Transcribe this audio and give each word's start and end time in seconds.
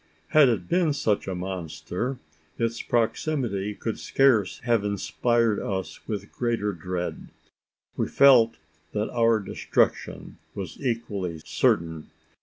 Had 0.29 0.49
it 0.49 0.67
been 0.67 0.93
such 0.93 1.27
a 1.27 1.35
monster, 1.35 2.17
its 2.57 2.81
proximity 2.81 3.75
could 3.75 3.99
scarce 3.99 4.57
have 4.61 4.83
inspired 4.83 5.59
us 5.59 6.07
with 6.07 6.23
a 6.23 6.25
greater 6.25 6.73
dread. 6.73 7.27
We 7.95 8.07
felt 8.07 8.57
that 8.93 9.11
our 9.11 9.39
destruction 9.39 10.39
was 10.55 10.83
equally 10.83 11.37
certain. 11.45 12.09